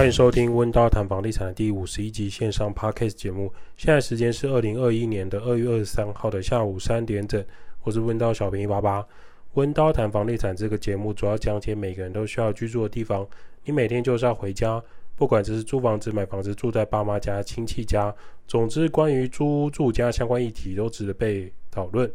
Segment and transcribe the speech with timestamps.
[0.00, 3.52] 欢迎收听温刀谈房地产的第五十一集线上 Podcast 节目。
[3.76, 7.44] 现在时间是二零二一年的二月二十三号的下午三点整。
[7.82, 9.06] 我是温刀小平一八八。
[9.52, 13.28] 温刀谈房地产这个节目主要讲解每个人都需要居住的地方。
[13.66, 14.82] 你每天就是要回家，
[15.16, 18.14] 不管这是租房子、买房子、住在爸妈家、亲戚家，
[18.48, 22.10] 总之关于租屋住家相关议题都值得被讨论。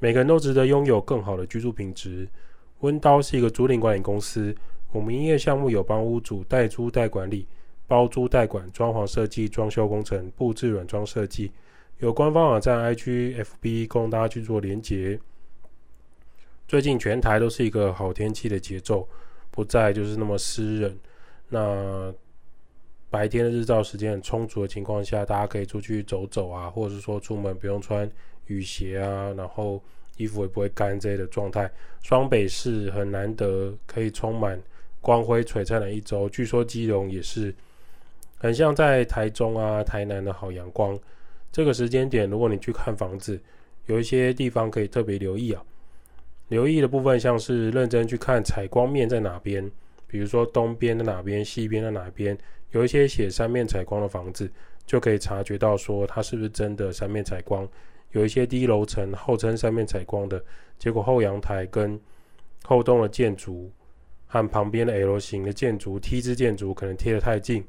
[0.00, 2.28] 每个人都值得拥有更好的居住品质。
[2.80, 4.52] 温刀是一个租赁管理公司。
[4.92, 7.46] 我们营业项目有帮屋主代租代管理、
[7.86, 11.50] 包租代管、装潢设计、装修工程、布置软装设计，
[11.98, 15.18] 有官方网站 IG、FB 供大家去做连结。
[16.68, 19.08] 最近全台都是一个好天气的节奏，
[19.50, 20.98] 不再就是那么湿冷。
[21.48, 22.14] 那
[23.08, 28.10] 白天的日照时间很充足的情况下，大家可以出去走走啊，或者是说出门不用穿
[28.46, 29.82] 雨鞋啊，然后
[30.18, 31.70] 衣服也不会干这类的状态。
[32.02, 34.60] 双北市很难得可以充满。
[35.02, 37.54] 光辉璀璨的一周，据说基隆也是
[38.38, 40.98] 很像在台中啊、台南的好阳光。
[41.50, 43.38] 这个时间点，如果你去看房子，
[43.86, 45.62] 有一些地方可以特别留意啊。
[46.48, 49.70] 留意的部分像是认真去看采光面在哪边，
[50.06, 52.38] 比如说东边的哪边、西边的哪边，
[52.70, 54.50] 有一些写三面采光的房子，
[54.86, 57.68] 就可以察觉到说它是不是真的三面采光。
[58.12, 60.42] 有一些低楼层号称三面采光的，
[60.78, 62.00] 结果后阳台跟
[62.64, 63.70] 后栋的建筑。
[64.32, 67.62] 和旁边的 L 型的建筑、T 字建筑可能贴得太近，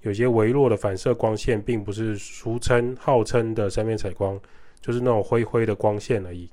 [0.00, 4.40] 有些微弱的反射光线，并不是俗称号称的三面采光，
[4.80, 6.48] 就是那种灰灰的光线而已，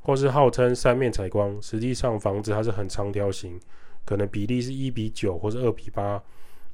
[0.00, 3.56] 或是号称三面采光，实际上房子它是很长条形，
[4.04, 6.20] 可能比例是一比九或是二比八，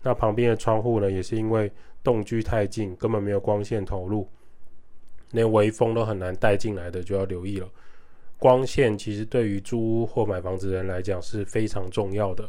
[0.03, 1.70] 那旁边的窗户呢，也是因为
[2.03, 4.27] 栋距太近，根本没有光线投入，
[5.33, 7.69] 连微风都很难带进来的，就要留意了。
[8.38, 12.49] 光线其实对于租屋或买房子的人来讲是非常重要的。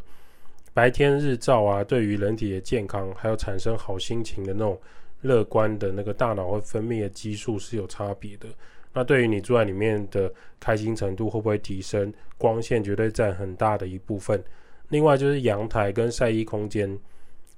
[0.74, 4.80] 白天日照啊，对于人体的健康还有产生好心情的那种
[5.22, 8.48] 乐观的那个大脑会分泌的激素是有差别的。
[8.94, 12.14] 那对于你住在里面的开心程度会不会提升？
[12.38, 14.42] 光线绝对占很大的一部分。
[14.90, 16.98] 另外就是阳台跟晒衣空间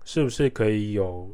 [0.03, 1.29] 是不是可以有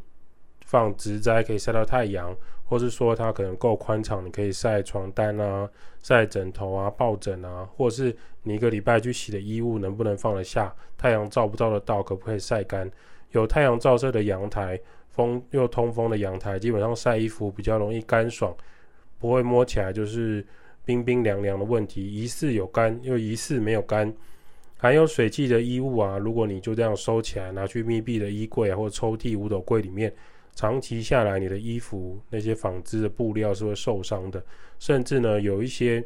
[0.65, 2.35] 放植栽，可以晒到太阳？
[2.67, 5.69] 或是说它可能够宽敞，你可以晒床单啊、
[6.03, 10.73] 晒枕头啊、抱枕啊，或是你一个礼拜去洗的衣物能不能放得下？
[10.97, 12.03] 太阳照不照得到？
[12.03, 12.91] 可不可以晒干？
[13.31, 14.79] 有太阳照射的阳台，
[15.09, 18.55] 风又通风的阳台，基本上晒衣服比较容易干爽，
[19.17, 20.45] 不会摸起来就是
[20.83, 22.05] 冰冰凉凉的问题。
[22.05, 24.13] 疑似有干，又疑似没有干。
[24.77, 30.13] 含有水汽的衣物啊，如果你就这样收起来，拿去密闭的衣柜啊，或抽屉、五斗柜里面。
[30.57, 34.43] 长期下来，你的衣服那些纺织的布料是会受伤的，
[34.79, 36.03] 甚至呢，有一些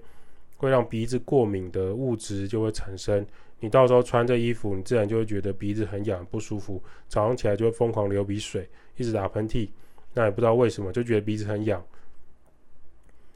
[0.57, 3.25] 会让鼻子过敏的物质就会产生。
[3.61, 8.67] 你到时候穿这衣服，你自然就会觉得鼻子很痒不舒服，早上起来就会疯狂流鼻水，
[8.97, 9.69] 一直打喷嚏，
[10.13, 11.81] 那也不知道为什么就觉得鼻子很痒。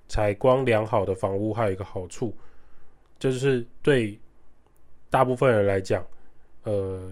[0.09, 2.35] 采光良好的房屋还有一个好处，
[3.17, 4.19] 就是对
[5.09, 6.05] 大部分人来讲，
[6.63, 7.09] 呃，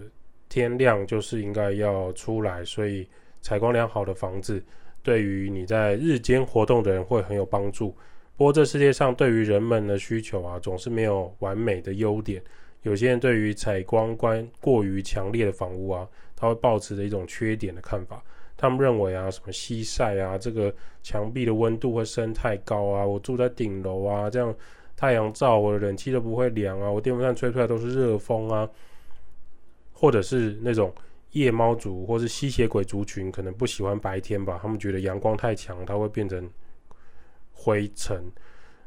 [0.49, 3.07] 天亮就是应该要出来，所以。
[3.43, 4.63] 采光良好的房子，
[5.03, 7.89] 对于你在日间活动的人会很有帮助。
[8.37, 12.41] 不过，这世界上对于人们的需求啊，总是没有完美的优点。
[12.83, 18.23] 有些人对于采光观过于强烈的房屋啊，他会抱持着一种缺点的看法。
[18.55, 24.55] 他们认为啊，什么西晒啊，这个墙壁的温度会升太高啊，我住在顶楼啊，这样
[24.95, 28.69] 太阳照我的冷气都不会凉啊，我电风扇吹出来都是热风啊，
[29.91, 30.93] 或者是那种。
[31.33, 36.49] 夜猫族或是吸血鬼族群可能不喜欢白天吧，他们觉得阳光太强，它会变成
[37.51, 38.23] 灰尘。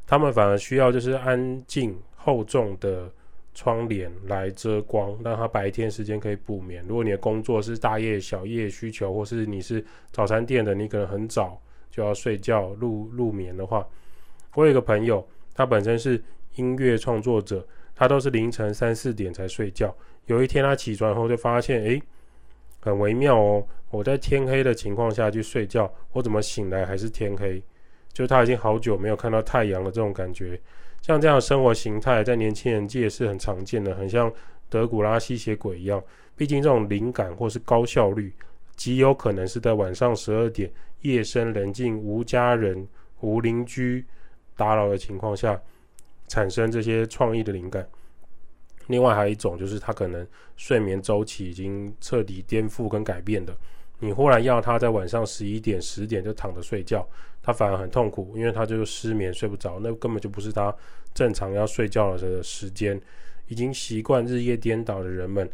[0.06, 3.12] 他们反而需要就是安静厚重的
[3.52, 6.84] 窗帘来遮光，让他白天时间可以补眠。
[6.86, 11.60] 如果你的工作是大夜小夜需求，或是你是早餐店的，你可能很早
[11.90, 13.84] 就要睡觉入入眠的话，
[14.54, 16.22] 我有一个朋友，他本身是
[16.54, 19.92] 音乐创作者，他都是凌晨三四点才睡觉。
[20.26, 22.00] 有一天他起床后就发现，诶。
[22.86, 27.60] 很微妙哦，我在天黑的情况下去睡觉，我怎么醒来还是天黑？
[28.12, 30.58] 就他已经好久没有看到太阳了，这种感觉。
[31.02, 34.32] 像这样生活形态，在年轻人界是很常见的，很像
[34.68, 36.00] 德古拉吸血鬼一样。
[36.36, 38.32] 毕竟这种灵感或是高效率，
[38.76, 42.86] 极有可能是在晚上十二点，夜深人静、无家人、
[43.20, 44.04] 无邻居
[44.56, 45.60] 打扰的情况下，
[46.28, 47.84] 产生这些创意的灵感。
[48.86, 53.56] 另外还有一种就是他可能睡眠周期已经彻底颠覆跟改变的，
[53.98, 57.06] 你忽然要他在晚上十一点、十点就躺着睡觉，
[57.42, 60.74] 他反而很痛苦，因为他就失眠睡不着，那根本就不是他
[61.14, 63.00] 正常要睡觉的时间。
[63.48, 65.48] 已经习惯日夜颠倒的人们，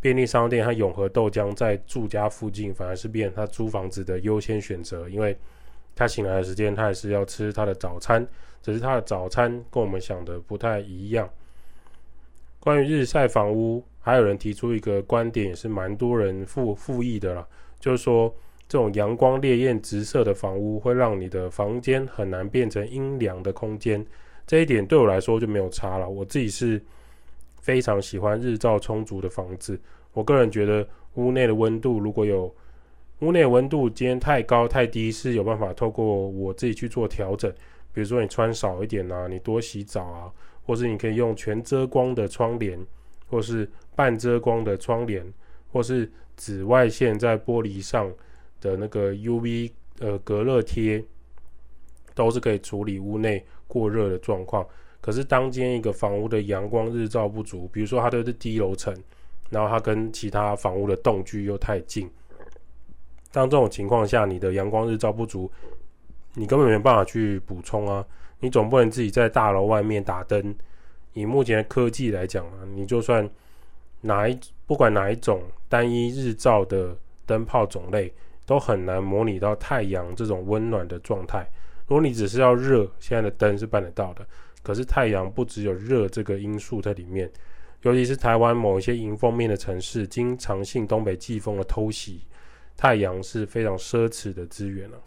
[0.00, 5.36] 便利商店和永和豆浆在住家附近，反而是变他租房子的优先选择，因为
[5.94, 8.26] 他醒来的时间，他还是要吃他的早餐，
[8.62, 11.28] 只是他的早餐跟我们想的不太一样。
[12.64, 17.46] 关于日晒房屋，还有人提出一个观点，也是蛮多人附附议的啦，
[17.78, 18.34] 就是说
[18.66, 24.02] 这种阳光烈焰直射的房屋会让你的房间很难变成阴凉的空间。
[24.46, 26.08] 这一点对我来说就没有差了。
[26.08, 26.82] 我自己是
[27.60, 29.78] 非常喜欢日照充足的房子。
[30.14, 32.50] 我个人觉得屋内的温度如果有
[33.18, 37.52] 屋内温度今天太高太低，是有办法透过我自己去做调整。
[37.92, 40.32] 比如说你穿少一点啊，你多洗澡啊。
[40.64, 42.78] 或是你可以用全遮光的窗帘，
[43.28, 45.24] 或是半遮光的窗帘，
[45.72, 48.10] 或是紫外线在玻璃上
[48.60, 49.70] 的那个 UV
[50.00, 51.04] 呃隔热贴，
[52.14, 54.66] 都是可以处理屋内过热的状况。
[55.00, 58.96] 可是当今天一个房屋的阳光日照不足，比如说它都是低楼层，
[59.50, 62.10] 然后它跟其他房屋的栋距又太近，
[63.30, 65.50] 当这种情况下，你的阳光日照不足，
[66.32, 68.04] 你根本没办法去补充啊。
[68.44, 70.54] 你总不能自己在大楼外面打灯。
[71.14, 73.26] 以目前的科技来讲啊，你就算
[74.02, 76.94] 哪一不管哪一种单一日照的
[77.24, 78.12] 灯泡种类，
[78.44, 81.48] 都很难模拟到太阳这种温暖的状态。
[81.86, 84.26] 如果你只是要热，现在的灯是办得到的。
[84.62, 87.30] 可是太阳不只有热这个因素在里面，
[87.80, 92.20] 尤其是台湾某一些迎风面的城市，经常性东北季风的偷袭，
[92.76, 94.98] 太阳是非常奢侈的资源了。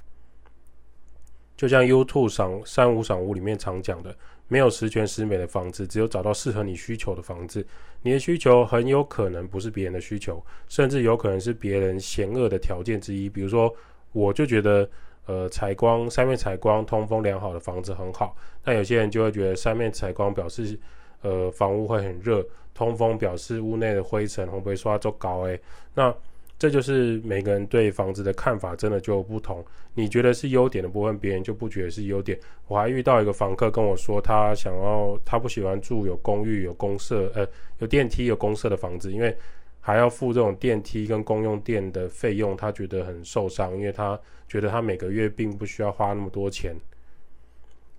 [1.58, 4.16] 就像 YouTube 赏三五赏屋里面常讲的，
[4.48, 7.66] 没有十全十美的房子，只有找到适合你需求的房子。
[8.04, 13.28] 你的需求很有可能不是别人的需求，甚至有可能是别人嫌恶的条件之一。
[13.28, 13.74] 比如说，
[14.12, 14.88] 我就觉得，
[15.26, 20.80] 呃，采光三面采光、通风良好的房子很好，但有些人就会觉得三面采光表示，
[21.24, 22.46] 呃，房屋会很热，
[22.76, 25.60] 通风表示屋内的灰尘会不会刷就高诶，
[25.96, 26.16] 那。
[26.60, 29.64] 这就是每个人对房子的看法，真的就不同。
[29.94, 32.40] 你觉得是优点的部分，别人就不觉得是优点。
[32.68, 39.38] 我还遇到一个房客跟我说，他想要，他不喜欢住有公寓、有公设、呃，有电梯、有公设的房子，因为
[39.80, 46.76] 还要付这种电梯跟公用电的费用，他觉得很受伤，因为他觉得他每个月并不需要花那么多钱。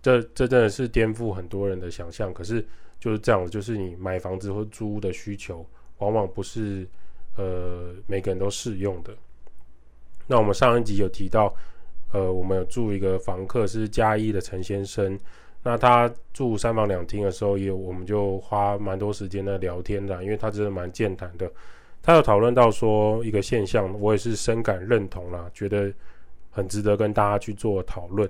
[0.03, 2.35] 这这真的是颠覆很多人的想象。
[2.35, 2.67] 可是
[2.99, 5.65] 就是这样，就是你买房子或租屋的需求，
[5.99, 6.85] 往往不是。
[7.39, 9.15] 呃，每个人都适用的。
[10.27, 11.55] 那我们上一集有提到，
[12.13, 15.17] 呃，我们有住一个房客是嘉义的陈先生，
[15.63, 21.49] 那他住三房两厅的时候，也我们就花蛮多时间在聊天的，因为他真的蛮健谈的。
[22.03, 25.93] 他有讨论到说一个现象，我也是深感认同啦，觉得
[26.51, 28.29] 很值得跟大家去做讨论。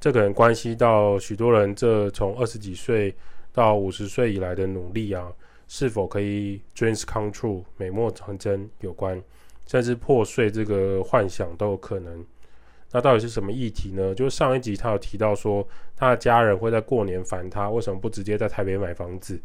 [0.00, 3.14] 这可能关系到许多人这从二十几岁
[3.52, 5.32] 到五十岁以来的努力啊。
[5.74, 9.18] 是否可以 dreams come true 美梦成真有关，
[9.66, 12.22] 甚至破碎这个幻想都有可能。
[12.90, 14.14] 那到底是什么议题呢？
[14.14, 15.66] 就上一集他有提到说，
[15.96, 19.40] 他的家人会在过年烦他，为什么不直接在台北买房子？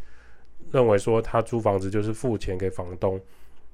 [0.70, 3.18] 认为说他租房子就是付钱给房东。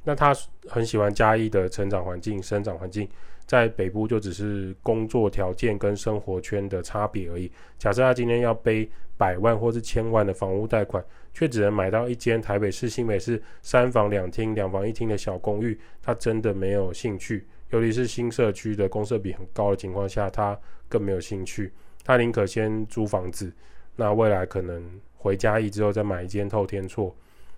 [0.04, 0.32] 那他
[0.68, 3.10] 很喜欢嘉义的成长环境、生长环境，
[3.48, 7.52] 在北部就只是工作条件跟生活圈的差别而已。
[7.80, 8.88] 假设他今天要背
[9.18, 11.04] 百万或是千万的房屋贷款。
[11.34, 17.46] 却只能买到一间台北市、新北市三房两厅、两房一厅的小公寓，他真的没有兴趣。
[17.72, 21.74] 尤其是新社区的公设比很高的情况下，他更没有兴趣。
[22.06, 23.52] 他宁可先租房子，
[23.96, 24.84] 那未来可能
[25.18, 27.16] 回嘉义之后再买一间透天厝。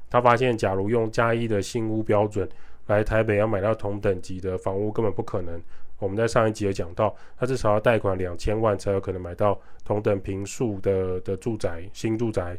[0.10, 2.48] 他发现，假如用嘉义的新屋标准
[2.88, 5.62] 来台北要买到同等级的房屋，根本不可能。
[5.98, 12.58] 我们在上一集有讲到，他至少要贷款两千万才有可能买到同等坪数的的住宅、新住宅。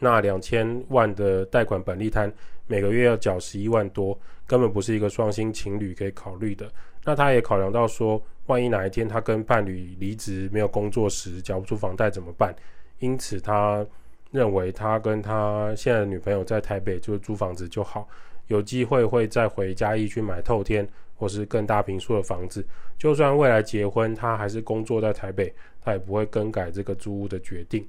[0.00, 2.32] 那两千万的贷款本利摊，
[2.66, 6.68] 每个月要缴十一万多，根本不是一个双薪情侣可以考虑的。
[7.04, 12.54] 那他也考量到说，万一哪一天他跟伴侣离职没有工作时，缴不出房贷怎么办？
[12.98, 13.86] 因此他
[14.30, 18.08] 认为他跟他现在的女朋友在台北就租房子就好，
[18.48, 22.66] 有机会会再回嘉义去买透天或是更大坪数的房子。
[22.98, 25.52] 就算未来结婚，他还是工作在台北，
[25.82, 27.86] 他也不会更改这个租屋的决定。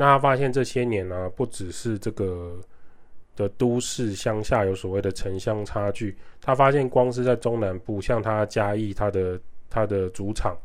[0.00, 2.58] 那他发现这些年呢、不只是这个
[3.36, 9.38] 的都市乡下有所谓的城乡差距，他发现光是在中南部，像他嘉义，他的
[9.68, 10.56] 他的主场，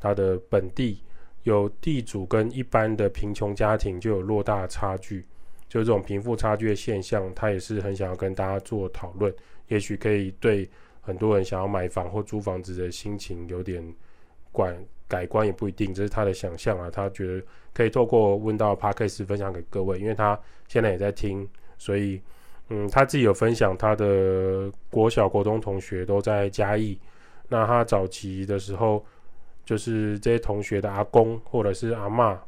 [0.00, 1.00] 他的本地
[1.44, 5.24] 有地主跟一般的贫穷家庭就有偌大的差距，
[5.68, 9.32] 就这种贫富差距的现象，他也是很想要跟大家做讨论，
[9.68, 10.68] 也许可以对
[11.00, 13.80] 很多人想要买房或租房子的心情有点
[14.50, 14.76] 管。
[15.08, 16.90] 改观也不一定，这是他的想象啊。
[16.90, 22.20] 他觉得可以透过问到 Podcast 分享给各位，因为他现在也在听，所以
[22.70, 26.98] 嗯，他自己有分享，他的国小、国中同学都在嘉义。
[27.48, 29.04] 那他早期的时候，
[29.64, 32.38] 就是这些同学的阿公或者是阿嬷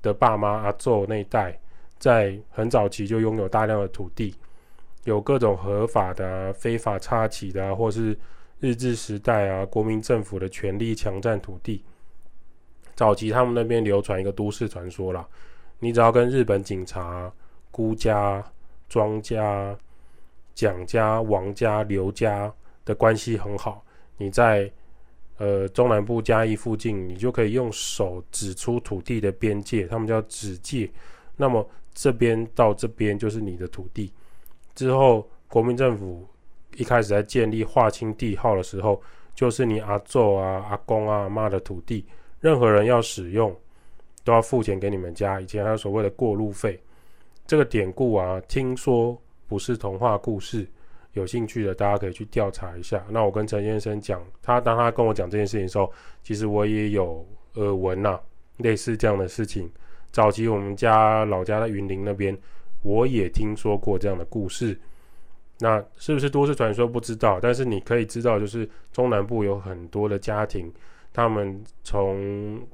[0.00, 1.60] 的爸妈、阿祖那一代，
[1.98, 4.34] 在很早期就拥有大量的土地，
[5.04, 8.18] 有各种合法的、非法插旗的、或是
[8.60, 11.84] 日治时代啊，国民政府的权力强占土地。
[13.00, 15.26] 早期他们那边流传一个都市传说啦，
[15.78, 17.32] 你只要跟日本警察、
[17.70, 18.44] 辜家。
[18.92, 19.78] 庄家、
[20.52, 22.52] 蒋家、王家、刘家
[22.84, 23.84] 的关系很好，
[24.16, 24.68] 你在
[25.38, 30.90] 呃中南部嘉义附近，你就可以用手指出土地的边界，他们叫指界。
[31.36, 31.64] 那么
[31.94, 34.12] 这边到这边就是你的土地。
[34.74, 36.26] 之后国民政府
[36.74, 39.00] 一开始在建立划清地号的时候，
[39.36, 42.04] 就是你阿祖啊、阿公啊、阿妈的土地，
[42.40, 43.54] 任何人要使用
[44.24, 45.40] 都要付钱给你们家。
[45.40, 46.78] 以前还有所谓的过路费。
[47.46, 50.66] 这个典故啊，听说不是童话故事，
[51.14, 53.04] 有兴趣的大家可以去调查一下。
[53.08, 55.92] 那我跟陈先生讲，他当他跟我讲这件事情的时候，
[56.22, 58.20] 其实我也有耳闻呐，
[58.58, 59.68] 类似这样的事情。
[60.12, 62.36] 早期我们家老家在云林那边，
[62.82, 64.78] 我也听说过这样的故事。
[65.58, 70.72] 那是不是都市传说不知道，但是你可以知道，就是中南部有很多的家庭，
[71.12, 72.66] 他们从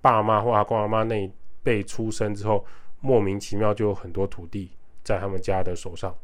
[0.00, 1.30] 爸妈或阿公阿妈那一
[1.62, 2.64] 辈出生之后。
[3.06, 4.70] 莫名其妙就有很多土地
[5.02, 6.16] 在他们家的手上。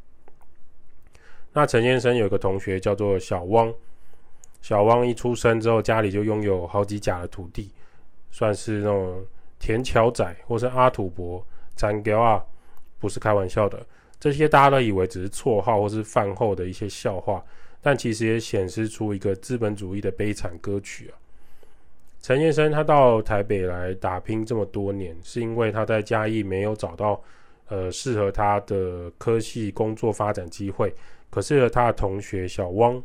[1.52, 3.70] 那陈先生有个同学叫做小汪，
[4.62, 7.70] 小汪一出生之后家里就拥有好几甲的土地，
[8.30, 9.22] 算是那种
[9.58, 11.46] 田侨仔或是阿土伯、
[11.76, 12.42] 残雕啊，
[12.98, 13.86] 不是开玩笑的。
[14.18, 17.44] 这些大家都以为只是绰号或是饭后的一些笑话，
[17.82, 21.12] 但其实也显示出一个资本主义的悲惨歌曲啊。
[22.22, 27.20] 陈先生他到台北来打拼这么多年，是因为他在嘉义没有找到
[27.68, 30.94] 呃适合他的科系工作发展机会。
[31.30, 33.02] 可是他的同学小汪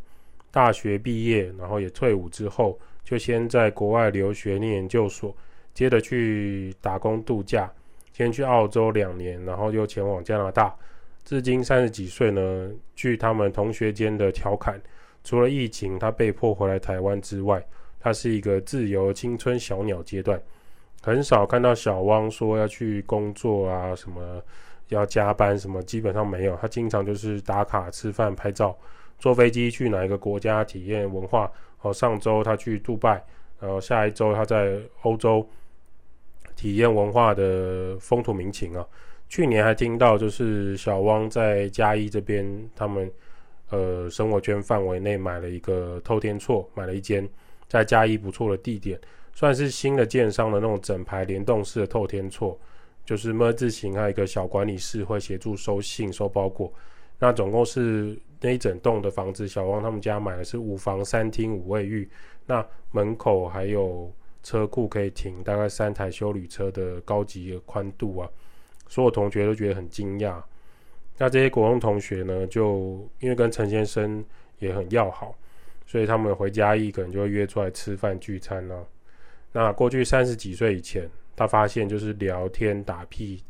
[0.51, 5.33] 大学毕业，然后也退伍之后，就先在国外留学念研究所，
[5.73, 7.71] 接着去打工度假，
[8.11, 10.75] 先去澳洲两年，然后又前往加拿大。
[11.23, 14.81] 至今三十几岁呢，据他们同学间的调侃，
[15.23, 17.65] 除了疫情他被迫回来台湾之外，
[18.05, 20.39] 他是一个自由青春小鸟阶段，
[21.01, 24.39] 很少看到小汪说要去工作啊，什么
[24.89, 26.55] 要加班什么，基本上没有。
[26.61, 28.77] 他经常就是打卡、吃饭、拍照，
[29.17, 31.51] 坐飞机去哪一个国家体验文化。
[31.81, 33.25] 哦，上周他去杜拜，
[33.59, 35.43] 然后下一周他在欧洲
[36.55, 38.85] 体验文化的风土民情啊。
[39.29, 42.45] 去年还听到就是小汪在嘉义这边，
[42.75, 43.11] 他们
[43.71, 47.27] 呃生活圈范围内买了一个透天厝，买了一间。
[47.67, 48.99] 在嘉义不错的地点，
[49.33, 52.57] 算是新的建商的那种整排联动式的透天厝，
[53.03, 56.71] 就是么字形，还有一个小管理室会协助收信、收包裹。
[57.17, 62.09] 那总共是那一整栋的房子，小汪他们家买的是五房三厅五卫浴，
[62.45, 64.11] 那门口还有
[64.43, 68.29] 车库可以停大概三台修旅车的高级的宽度啊，
[68.87, 70.41] 所有同学都觉得很惊讶。
[71.17, 74.23] 那这些国中同学呢，就因为跟陈先生
[74.59, 75.33] 也很要好。
[75.85, 78.87] 所以他们回家一可能就会约出来吃饭聚餐了。
[79.51, 83.41] 那过去三十几岁以前，他发现就是聊天、打屁、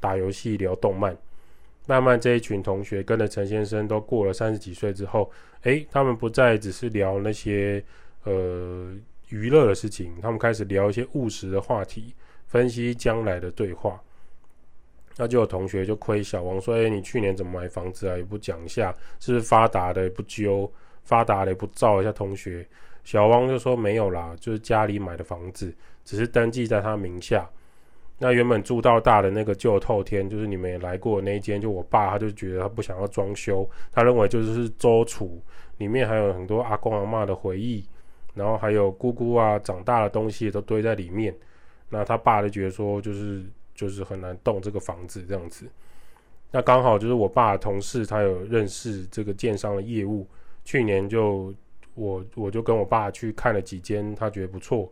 [0.00, 1.16] 打游戏、聊动漫。
[1.86, 5.30] 慢慢这一群同学跟着陈先生都过了三十几岁之后，
[5.62, 7.82] 诶，他们不再只是聊那些
[8.24, 8.92] 呃
[9.28, 12.14] 娱乐的事情，他们开始聊一些务实的话题，
[12.46, 14.00] 分析将来的对话。
[15.16, 18.16] 那就有同学就亏小王说：“诶，你去年怎么买房子啊？
[18.16, 20.72] 也不讲一下，是不是发达的也不揪。”
[21.04, 22.66] 发达了也不照一下同学，
[23.04, 27.48] 小汪就说没有啦，就是家里买的房子，只是登记在他名下。
[28.18, 35.42] 那原本住到大的那个旧透天，就是你们也来过的那一间，就我爸他就觉得他不想要装修，他认为就是周厨，
[35.78, 37.84] 里面还有很多阿公阿嬷的回忆，
[38.34, 41.34] 然后还有姑姑啊长大的东西都堆在里面。
[41.88, 43.42] 那他爸就觉得说，就是
[43.74, 45.68] 就是很难动这个房子这样子。
[46.52, 50.24] 那刚好就是我爸的同事，他有认识这个建商的业务。
[50.64, 51.54] 去年就
[51.94, 54.90] 我我就跟我爸去看了几间，他觉得不错。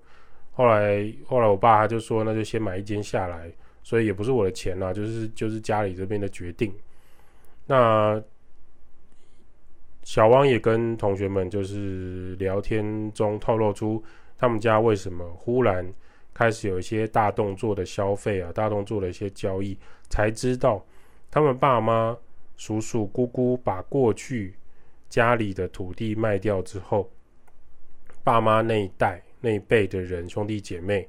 [0.53, 3.51] 后来后来我爸他就说，那就先买一间下来，
[3.83, 6.75] 所以也不是我的钱啦，就是就是家里这边的决定。
[7.67, 8.23] 那
[10.03, 14.03] 小汪也跟同学们就是聊天中透露出，
[14.37, 15.87] 他们家为什么忽然
[16.35, 20.85] 开始有一些大动作的消费啊，大动作的一些交易，才知道
[21.31, 22.15] 他们爸妈、
[22.57, 24.55] 叔叔、姑姑把过去。
[25.11, 27.11] 家里的土地卖掉之后，
[28.25, 31.07] 爸妈那一代那一辈的人兄弟姐妹，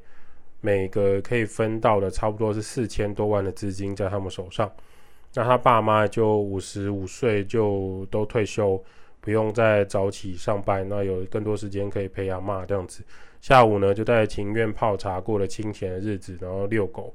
[0.60, 4.70] 每个可以分到的差不多是四千多万的资金在他们手上。
[5.34, 8.84] 那他爸妈就五十五岁就都退休，
[9.22, 13.02] 不用再早起上班，那有更多时间可以陪阿嬷这样子。
[13.40, 17.14] 下午呢，就在庭院泡茶，过了清闲的日子，然后遛狗。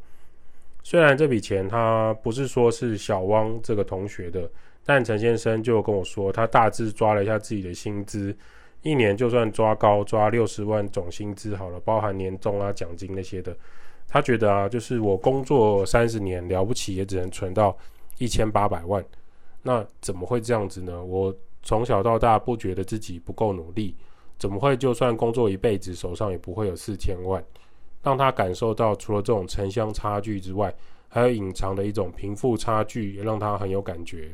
[0.82, 4.48] 虽然这笔钱他不是说是小汪这个同学的，
[4.86, 8.34] 但陈先生就跟我说，他大致抓了一下自己的薪资，
[8.80, 13.54] 一年就算抓高抓六十万总薪资好了，包含年终啊、奖金那些的。
[14.08, 17.76] 他觉得啊，就是我工作三十年了不起，也只能存到。
[18.18, 19.04] 一千八百万，
[19.60, 21.04] 那怎么会这样子呢？
[21.04, 23.94] 我从小到大不觉得自己不够努力，
[24.38, 27.44] 怎么会就算工作一辈子，手上也不会有四千万？
[28.02, 30.74] 让他感受到除了这种城乡差距之外，
[31.08, 34.30] 还有隐藏的一种贫富差距，也让他很有感觉。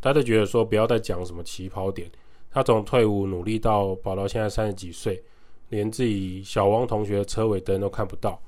[0.00, 2.10] 他就觉得说，不要再讲什么起跑点，
[2.50, 5.22] 他从退伍努力到跑到现在三十几岁，
[5.68, 8.40] 连自己小汪同学的车尾灯都看不到。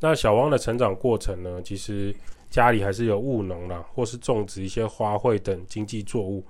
[0.00, 1.60] 那小汪的成长过程呢？
[1.62, 2.14] 其实。
[2.50, 6.44] 家里还是有务农啦，或是种植一些花卉等经济作物。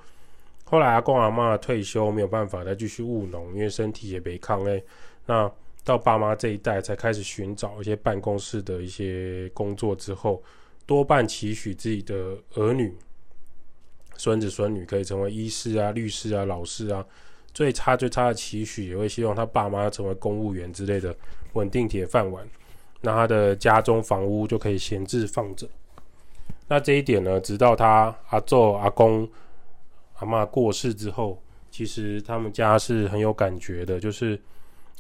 [0.64, 4.83] 后来阿公阿妈退休，没有办法再继续务农，因为身体也没抗诶。
[5.26, 5.52] 那
[5.85, 10.42] 到爸妈这一代才开始寻找一些办公室的一些工作之后，
[10.87, 12.97] 多半期许自己的儿女、
[14.20, 17.02] 孙子孙女可以成为医师啊、律师啊、老师啊。
[17.54, 21.16] 最差最差的期许，也会希望他爸妈成为公务员之类的
[21.54, 22.46] 稳定铁饭碗，
[23.00, 25.66] 那他的家中房屋就可以闲置放着。
[26.68, 29.28] 那这一点呢，直到他阿祖、阿公、
[30.16, 33.98] 阿妈过世之后，其实他们家是很有感觉的。
[33.98, 34.40] 就是，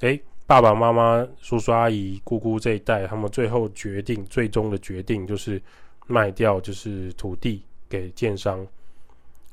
[0.00, 5.62] 诶，爸爸妈妈、叔叔阿姨、姑姑这一代，他们最后决定、最终的决定就是
[6.08, 8.66] 卖掉，就是土地给建商，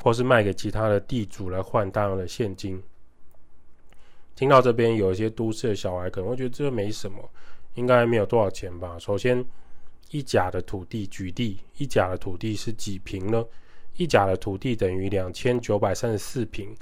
[0.08, 2.82] 或是卖给其他的地主来换大量的现金。
[4.38, 7.30] 听到这边，有一些都市的小孩可能会觉得这没什么，
[7.74, 8.98] 应该没有多少钱吧。
[8.98, 9.46] 首先。
[10.12, 13.44] 一甲的土地，举地一甲的土地是几平呢？
[13.98, 16.74] 一甲的土地等于两千九百三十四平。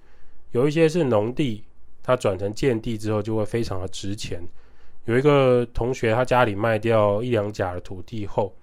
[0.51, 1.63] 有一些是农地，
[2.03, 4.47] 它转成建地之后就会非常的值钱。
[5.05, 8.55] 有一个同学，他家里卖掉一两甲的土地后，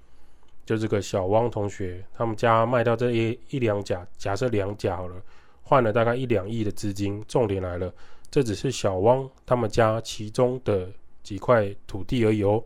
[0.64, 5.16] 就这个小汪同学，他们家卖掉这一一两甲，假设两甲好了，
[5.62, 7.22] 换了大概一两亿的资金。
[7.26, 7.92] 重点来了，
[8.30, 10.88] 这只是小汪他们家其中的
[11.22, 12.62] 几块土地而已哦。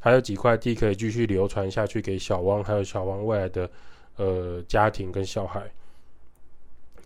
[0.00, 3.68] 还有几块地可以继续流传下去，给小汪，还有小汪未来的
[4.16, 5.62] 呃家庭跟小孩。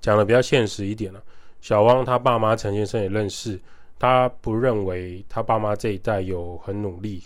[0.00, 1.22] 讲的比较现实一点了，啊，
[1.60, 3.58] 小汪他爸妈陈先生也认识，
[3.98, 7.22] 他不认为他爸妈这一代有很努力，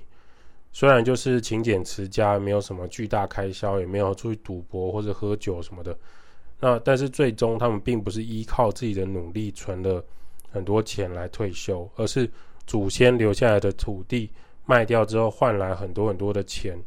[0.77, 5.97] 虽然就是勤俭持家，没有什么巨大开销，也没有出去赌博或者喝酒什么的。
[6.61, 10.05] 那但是最终他们并不是依靠自己的努力存了
[10.51, 12.31] 很多钱来退休，而是
[12.67, 14.31] 祖先留下来的土地。
[14.67, 16.79] 卖掉之后换来很多很多的钱，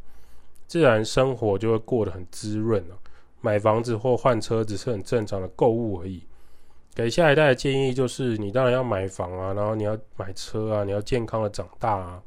[0.68, 2.96] 自然生活就会过得很滋润了。
[3.40, 6.22] 买房子或换车子是很正常的购物而已。
[6.94, 12.22] 给下一代的建议就是：你当然要买房啊，然后你要买车啊，你要健康的长大啊。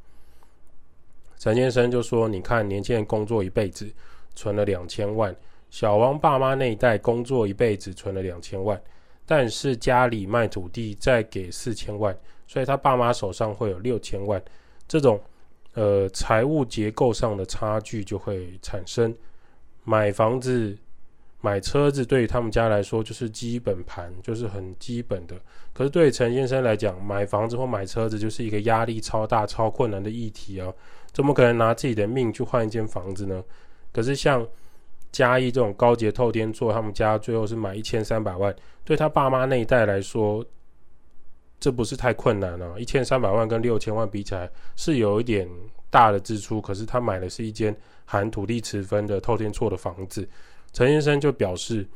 [1.37, 3.91] 陈先生就说：“你看，年轻人工作一辈子
[4.35, 5.35] 存了两千万，
[5.69, 8.81] 小王爸妈那一代工作一辈子存了两千万，
[9.25, 12.17] 但是家里卖土地再给四千万，
[12.47, 14.41] 所以他爸妈手上会有六千万。
[14.87, 15.19] 这种。”
[15.75, 19.11] 呃，财务结构上的差距就会产生。
[19.83, 20.77] 买房子、
[21.41, 25.35] 买车子，对于他们家来说就是基本盘，就是很基本的。
[25.73, 30.71] 可是对陈先生来讲，买房子或买车子就是一个压力超大、超困难的议题啊！
[31.13, 33.43] 怎么可能拿自己的命去换一间房子呢？
[33.91, 34.45] 可是像
[35.11, 40.45] 嘉义这种高捷透天厝，他们家最后是买一千三百万，对他爸妈那一代来说。
[41.59, 45.47] 这不是太困难了，一千三百万跟六千万比起来是有一点
[45.89, 47.73] 大的支出，可是他买的是一间
[48.03, 50.27] 含土地持分的透天厝的房子。
[50.73, 51.87] 陈先生就表示，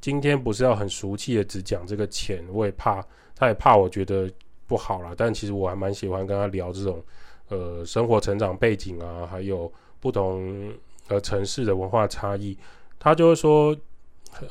[0.00, 4.30] 今天不是要很俗气的只讲这个钱，我也怕，他也怕我觉得
[4.64, 5.12] 不好了。
[5.16, 7.02] 但其实我还蛮喜欢跟他聊这种，
[7.48, 10.72] 呃，生活成长背景啊，还有不同
[11.08, 12.56] 呃城市的文化差异。
[12.98, 13.76] 他就会说，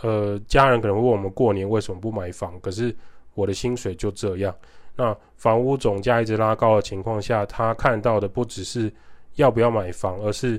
[0.01, 2.95] 呃，家人可能会问我们过年为什么不买房，可是。
[3.37, 4.55] 我的薪水就这样，
[4.95, 8.89] 那房屋总价一直拉高的情况下，他看到的不只是
[9.33, 10.57] 要不要买房，而是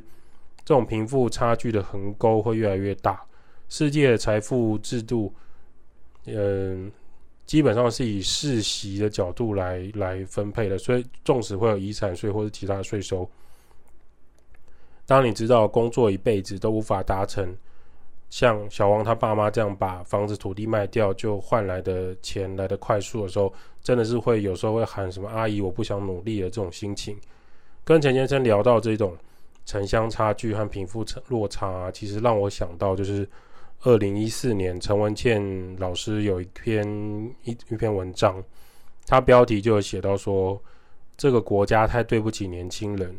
[0.62, 3.24] 这种贫富差距的横沟会越来越大。
[3.70, 5.32] 世界的财富制度，
[6.26, 6.92] 嗯，
[7.46, 13.26] 基本上是以世袭的角度来来分配的，所以纵使会有遗产税或者其他税收，
[15.06, 17.56] 当你知道工作一辈子都无法达成。
[18.28, 27.16] 像小王他爸妈这样把房子土地卖掉就换来的钱来的快速的时候，真的是会有时候会喊什么阿姨我不想努力的这种心情。
[27.84, 29.16] 跟陈先生聊到这种
[29.64, 33.26] 城乡差距和贫富落差啊，其实让我想到就是
[33.82, 36.84] 二零一四年陈文茜老师有一篇
[37.44, 38.42] 一一篇文章，
[39.06, 40.60] 他标题就有写到说，
[41.16, 43.16] 这个国家太对不起年轻人。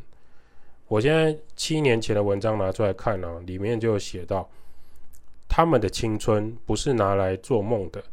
[0.88, 4.50] 我现在七年前的文章拿出来看呢、啊，里面就有写到，
[5.48, 8.04] 他们的青春不是拿来做梦的，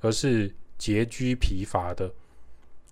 [0.00, 2.10] 而是拮据疲乏的。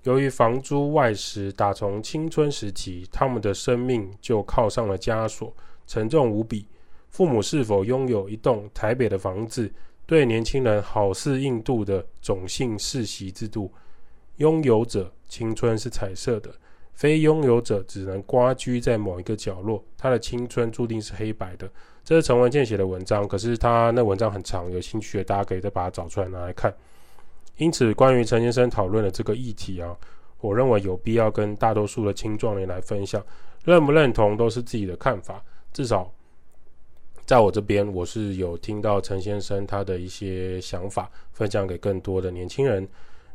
[0.04, 5.52] 由于房租外食，打从青春时期，他们的生命就靠上了枷锁，
[5.86, 6.64] 沉重无比。
[7.10, 9.70] 父母是否拥有一栋台北的房子，
[10.06, 13.70] 对年轻人好似印度的种姓世袭制度，
[14.36, 16.50] 拥有者青春是彩色的，
[16.94, 21.70] 非拥有者只能蜗居在某一个角落，他的青春注定是黑白的。
[22.02, 26.74] 这是陈文健写的文章，可是他那文章很长，有兴趣的大家可以再把它找出来拿来看。
[27.56, 29.94] 因此，关于陈先生讨论的这个议题啊，
[30.40, 33.22] 我认为有必要跟大多数的青壮年来分享，
[33.64, 35.44] 认不认同都是自己的看法。
[35.72, 36.10] 至少
[37.26, 42.86] 在我这边，我是有听到陈先生他的一些想法，分享给更多的年轻人。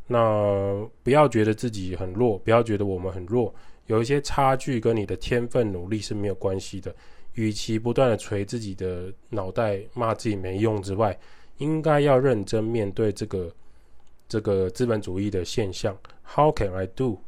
[0.08, 3.54] 那不要觉得自己很弱，不要觉得我们很弱，
[3.88, 6.93] 有一些差距跟你的天分努力是没有关系的。
[7.34, 11.17] 与其不断的捶自己的脑袋，骂自己没用之外，
[11.58, 13.52] 应该要认真面对这个。
[14.28, 17.19] 这个资本主义的现象，How can I do？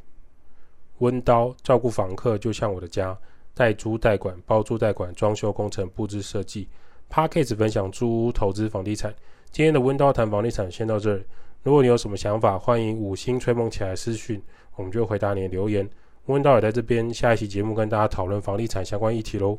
[0.98, 3.15] 温刀照顾房客就像我的家，
[3.58, 6.67] 代租代管、包租代管、装修工程、布置设计。
[7.12, 9.12] Podcast 分享租屋投资房地产。
[9.50, 11.26] 今天的温刀谈房地产先到这儿。
[11.63, 14.39] 如果你有什么想法，欢迎五星吹捧起来私讯，
[14.76, 15.89] 我们就回答你的留言。
[16.28, 19.58] 温刀也在这边，下一期节目跟大家讨论房地产相关议题喽。